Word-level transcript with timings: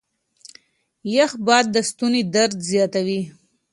يخ 1.15 1.31
باد 1.45 1.65
د 1.75 1.77
ستوني 1.89 2.21
درد 2.35 2.57
زياتوي. 2.69 3.21